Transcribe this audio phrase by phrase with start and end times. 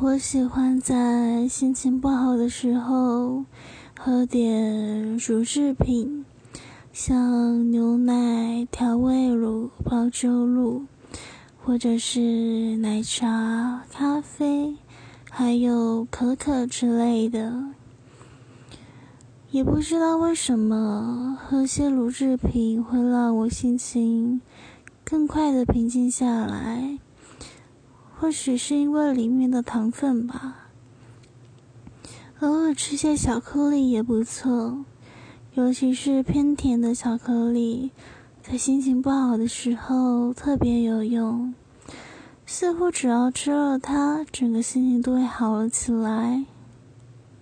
[0.00, 3.44] 我喜欢在心情不好的时候
[3.98, 6.24] 喝点乳制品，
[6.92, 10.84] 像牛奶、调味乳、保酒乳，
[11.60, 14.76] 或者是奶茶、咖啡，
[15.28, 17.64] 还有可可之类的。
[19.50, 24.40] 也不知道为什么喝些乳制品会让我心情
[25.02, 27.00] 更快的平静下来。
[28.20, 30.68] 或许是因为里面的糖分吧，
[32.40, 34.84] 偶尔吃些巧克力也不错，
[35.54, 37.92] 尤其是偏甜的巧克力，
[38.42, 41.54] 在心情不好的时候特别有用。
[42.44, 46.44] 似乎只要吃了它，整个心情都会好了起来。